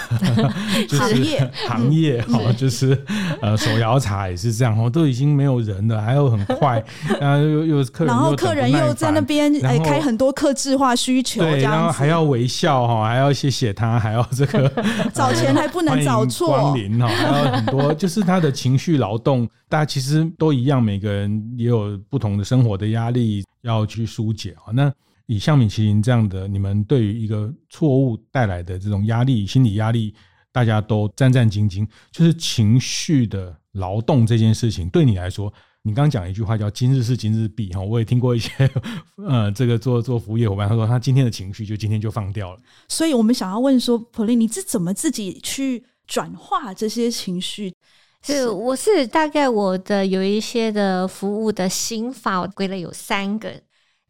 [0.86, 3.02] 就是行业 哈，就是
[3.40, 6.84] 呃手摇茶也是这样哦，都已经没有人了，还有很快，
[7.18, 14.70] 然后又又客人，然后客人又在那边哎开很多客制化需求，对，然后还要微笑哈，还要谢谢他，还要这个
[15.14, 24.92] 找钱还不能找错，光临哈，还有很多就是他的情绪劳动，大家其实都一样，每个人也有不同的生活的压力要去疏解啊，那。
[25.26, 30.14] 以像米其林这样的，你们对于一个错误带来的这种压力、心理压力，
[30.52, 31.86] 大家都战战兢兢。
[32.10, 38.50] 就是情绪的劳动这件事情，对你来说，你刚刚讲一句话叫“今日事今日毕”哈，我也听过一些
[39.16, 42.60] 呃，这个做做服务业伙伴，他说他今天的情绪就今天就放掉了。
[42.88, 47.74] 所以我们想要问说，Pauline，你是怎么自己去转化这些情绪？
[48.22, 53.60] 是，我是大概我的有一些的服务的心法，我归类有三个。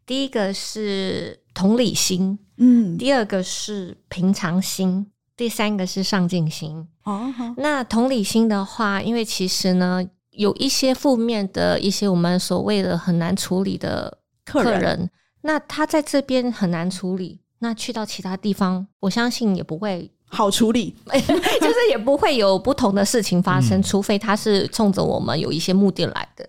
[0.07, 6.87] 第一个是同理心，嗯，第二个是平常心，第三个是上进心。
[7.03, 15.09] 哦，那同理心的话，因为其实呢，有一些负面的一些我们所谓的很难处理的客人，客人
[15.41, 26.47] 那他在这边很难处理，那去到其他地方，我相信也不会好处理， 就是也不会有不同的事情发生，嗯、除非他是冲着我们有一些目的来的。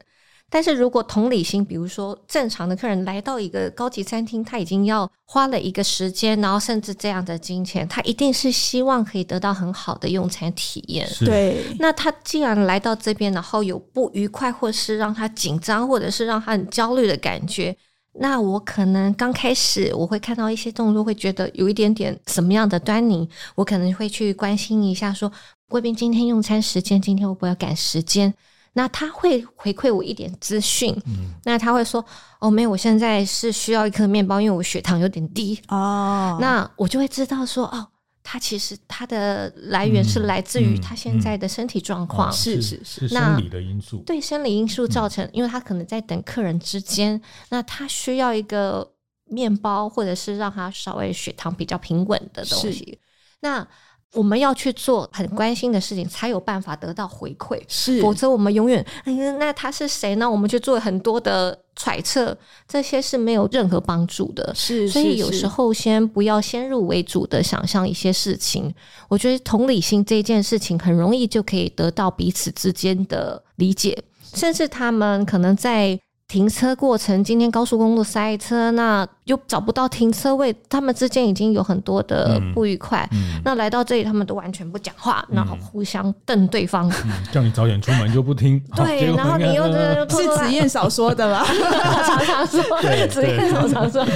[0.50, 11.06] 但是如果同理心，比如说正常的客人来到一个高级餐厅，他已经要花了一个时间，然后甚至这样的金钱，他一定是希望可以得到很好的用餐体验。
[11.20, 17.76] 对，那他既然来到这边，然后有不愉快，或是让他紧张，或者是让他很焦虑的感觉，
[18.14, 25.36] 那我可能刚开始我会看到一些动作，会觉得有一点点什么样的端倪，我可能会去关心一下说，说
[25.68, 28.32] 贵宾今天用餐时间，今天我不会要赶时间？
[28.78, 32.04] 那他会回馈我一点资讯，嗯、那他会说
[32.38, 37.84] ：“哦，没有，我现在是需要一颗面包，因为我血糖有点低。”哦，那我就会知道说：“哦，
[38.22, 48.88] 他其实他的来源是来自于他现在的身体状况，是是是生理的因素，对生理因素造成，嗯、因为他可能在等客人之间，那他需要一个
[49.24, 53.00] 面包，或者是让他稍微血糖比较平稳的东西。
[53.40, 53.66] 那。”
[54.14, 57.60] 我们要去做很关心的事情，才有办法得到回馈。
[57.68, 60.28] 是，否则我们永远，哎呀，那他是谁呢？
[60.28, 62.36] 我们去做很多的揣测，
[62.66, 64.52] 这些是没有任何帮助的。
[64.54, 68.74] 是，所以有时候先不要先入为主的想象一些事情。
[69.08, 74.02] 我觉得同理心这件事情很容易就可以得到彼此之间的理解，
[74.34, 75.98] 甚至他们可能在。
[76.28, 83.08] 停车过程，今天高速公路塞车，那又找不到停车位，他们之间已经有很多的不愉快。
[83.12, 88.62] 嗯嗯、那来到这里，他们都完全不讲话，然后互相瞪对方，嗯、叫你早点出门就不听。
[88.76, 91.46] 对，然后你又是子燕少说的吧？
[92.04, 92.62] 常常说，
[93.08, 94.06] 子燕常常说。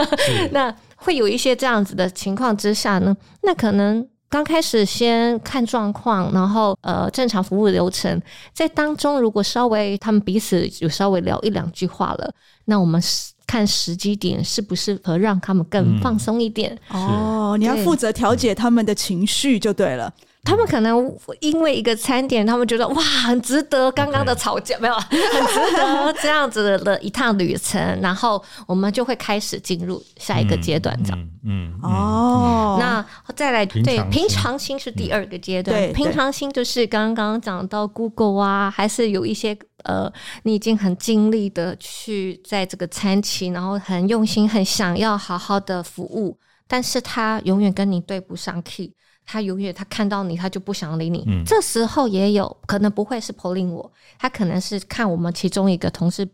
[0.52, 4.06] 那会有一些这样子的情况之下呢，那可能。
[4.32, 8.18] 刚开始先看状况，然后呃正常服务流程，
[8.54, 12.98] 在当中如果稍微他们彼此有稍微聊一两句话了，那我们
[13.46, 16.74] 看时机点适不适合让他们更放松一点？
[16.94, 20.10] 嗯、哦，你要负责调节他们的情绪就对了。
[20.44, 31.18] 他们可能因为一个餐点，他们觉得哇，很值得刚刚的吵架.没有， 很值得这样子的一趟旅程，然后我们就会开始进入下一个阶段，这样。
[31.20, 33.04] 嗯，嗯，嗯哦，那
[33.36, 40.12] 再来对平常心是第二个阶段，嗯、平常心就是刚刚讲到 Google 啊，还是有一些呃，
[40.42, 46.36] 你已经很尽力的去在这个餐期，然后很用心，很想要好好的服务，
[46.66, 48.92] 但是他永远跟你对不上 key。
[49.24, 51.24] 他永远他看到你，他就不想理你。
[51.26, 56.26] 嗯、这时候也有可能不会是 Pauline 我，他可能是看我们其中一个同事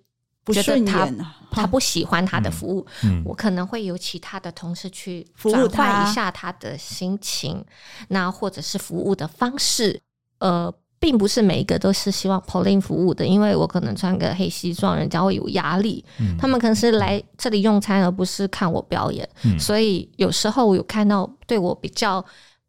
[0.46, 7.62] 觉得他不、啊、他不喜欢他的服务，嗯嗯、我可能会有其他的同事去转换一下他的心情，
[8.08, 10.00] 那或者是服务的方式。
[10.38, 16.02] 呃，并不是每一个都是希望 Pauline 服务的，因为我可能穿个黑西装，人家会有压力。
[16.18, 19.28] 嗯、他们可能是来这里用餐，而不是看我表演。
[19.44, 22.24] 嗯、所以有时候我有看到对我比较。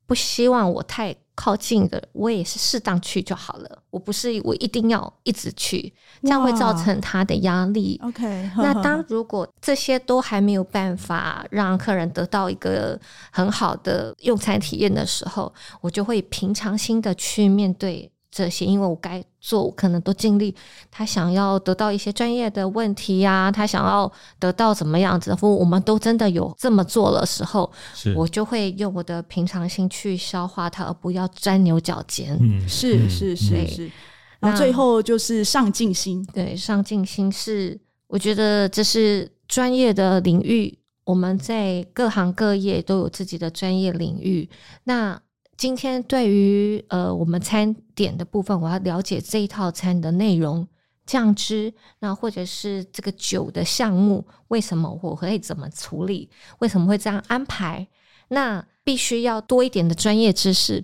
[0.09, 3.83] 不希望我太靠近的，我也是适当去就好了。
[3.91, 5.93] 我不是我一定要一直去，
[6.23, 8.01] 这样会造成他的压力。
[8.03, 12.99] OK，那 当如果这些都还没有办法让客人得到一个
[13.31, 18.11] 很好的用餐体验的时候，我就会平常心的去面对。
[18.31, 20.55] 这些，因为我该做，我可能都尽力。
[20.91, 27.71] 他想要得到一些专业的问题呀、啊，他想要得到怎么样子或，我们都真的有这么做的时候，
[28.15, 32.37] 我就会用我的平常心去消化它，而不要钻牛角尖。
[32.39, 33.67] 嗯，是是是是。
[33.67, 33.91] 是
[34.39, 37.77] 然后最后就是上进心，对，上进心是
[38.07, 44.49] 我觉得这是专业的领域，我们在各行各业都有自己的专业领域。
[44.85, 45.19] 那
[45.59, 50.65] 今天对于呃我们餐点的部分，我要了解这一套餐的内容、
[51.05, 56.29] 酱汁，那或者是这个酒的项目，为什么我可以怎么处理？
[56.59, 57.85] 为什么会这样安排？
[58.29, 60.81] 那必须要多一点的专业知识。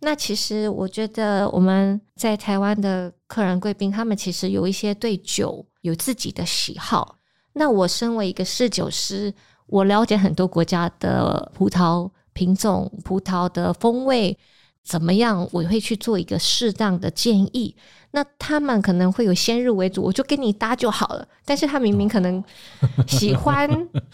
[0.00, 7.16] 那其实我觉得我们在台湾的客人贵宾，他们其实有一些对酒有自己的喜好。
[7.54, 9.32] 那我身为一个侍酒师，
[9.64, 12.10] 我了解很多国家的葡萄。
[12.38, 14.38] 品种葡萄的风味
[14.84, 15.48] 怎么样？
[15.50, 17.74] 我会去做一个适当的建议。
[18.12, 21.26] 那他们可能会有先入为主，我就跟你搭就好了。
[21.44, 22.42] 但是他明明可能
[23.06, 23.68] 喜欢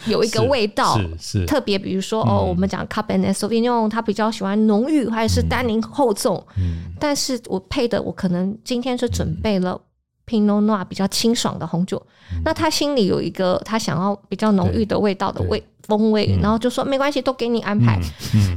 [0.06, 6.44] 有一个 味道，是，是特别，比如说哦，我们讲 Cabernet Sauvignon，他比较喜欢浓郁还是单宁厚重？
[6.56, 9.80] 嗯，但是我配的我可能今天是准备了
[10.26, 12.00] Pinot Noir 比较清爽的红酒，
[12.32, 15.62] 嗯、那他心里有一个他想要比较浓郁的味道的味。
[15.86, 18.00] 风味，然后就说没关系，都给你安排。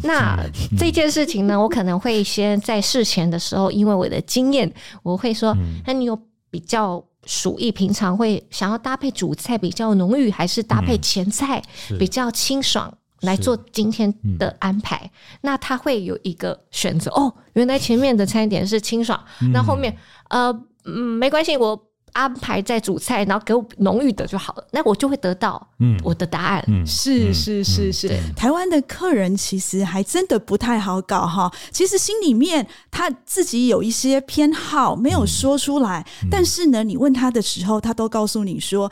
[0.04, 0.40] 那
[0.78, 5.54] 这件事情呢，我可能会先在事前的时候，因为我的经验，我会说：
[5.86, 6.18] 那、嗯、你有
[6.50, 11.62] 比较属意，平常会想要搭配主菜比较浓郁，还是搭配前菜
[12.00, 14.96] 比较清爽来做今天的安排？
[15.04, 15.12] 嗯、
[15.42, 17.12] 那他会有一个选择。
[17.12, 19.94] 哦，原来前面的餐点是清爽，那、嗯、后面
[20.30, 20.58] 呃
[20.88, 21.84] 嗯没关系，我。
[22.14, 26.64] 安排在主菜，然后给我浓郁的就好了，那我就会得到嗯我的答案。
[26.68, 31.52] 嗯，是是是是，台湾的客人其实还真的不太好搞哈。
[31.70, 38.92] 其实心里面他自己有一些偏好没有说出来，嗯、但是呢，你问他的时候，他都告诉你说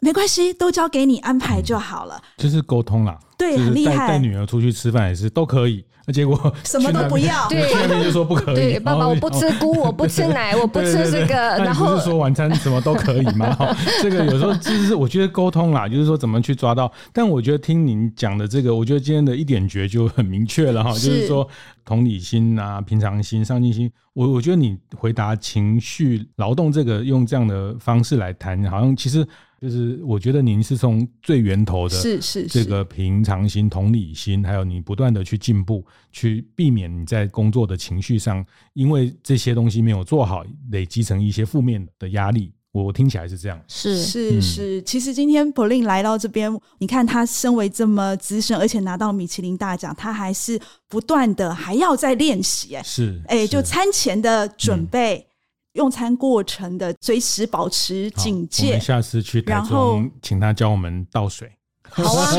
[0.00, 2.20] 没关系，都交给你安排就好了。
[2.38, 4.08] 就是沟通啦，对，很厉害。
[4.08, 5.84] 带女儿出去吃饭也是都可以。
[6.06, 8.54] 那结果什么都不要， 对，那边就说不可以。
[8.54, 11.34] 对，爸爸，我不吃菇，我不吃奶，我不吃这个。
[11.34, 13.56] 然后不是说晚餐什么都可以吗？
[14.02, 16.92] 这个有时候就是我觉得沟通啦，就是说怎么去抓到。
[17.12, 21.48] 但我觉得听您讲的这个，我觉得今天的一点诀就很明确了哈，就是说
[21.84, 23.90] 同理心啊、平常心、上进心。
[24.12, 29.26] 我我觉得你回答情绪劳动这个用这样的方式来谈，好像其实。
[29.64, 38.44] 就是我觉得您是从最源头的，是是这个平常心、同理心，还有你不断的去进步，去避免你在工作的情绪上，
[38.74, 42.52] 因为这些东西没有做好，累积成一些负面的压力。
[42.72, 44.82] 我听起来是这样，是是是。
[44.82, 52.76] 其实今天 Pauline 来到这边，你看他身为这么资深，而且拿到米其林大奖，他还是不断的还要在练习。
[52.76, 55.16] 哎，是哎，就餐前的准备。
[55.16, 55.30] 嗯
[55.74, 58.66] 用餐过程的随时保持警戒。
[58.66, 61.50] 我们下次去台中，请他教我们倒水。
[61.94, 62.32] 好啊，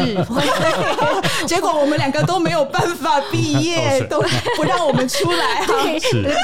[1.47, 4.21] 结果我们两个都没有办法毕业， 都
[4.57, 5.65] 不让我们出来。
[5.65, 5.99] 对，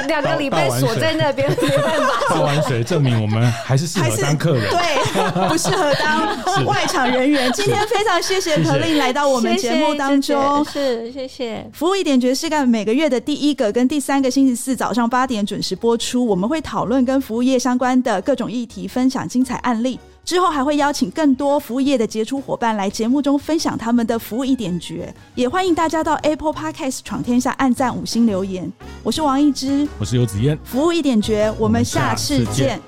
[0.08, 2.08] 两个礼拜锁在那边，没办法。
[2.30, 7.52] 倒完水证明我们还是适合当客人，对，不适合当 外场人员。
[7.52, 11.70] 今天非常谢谢 Pauline 来到我们节目当中，是谢谢。
[11.74, 20.00] 服务一点爵士干每个月的第一个跟第三个星期四早上八点准时播出，我们会讨论跟服务业相关的各种议题，分享精彩案例。
[20.24, 28.72] 之后还会邀请更多服务业的杰出伙伴来节目中分享他们的服务一点诀，也欢迎大家到 Apple Podcast 闯天下按赞五星留言。
[29.04, 32.80] 我是王一之，我是游子燕，服务一点诀，我们下次见。